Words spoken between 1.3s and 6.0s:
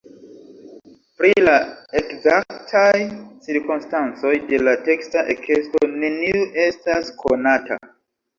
la ekzaktaj cirkonstancoj de la teksta ekesto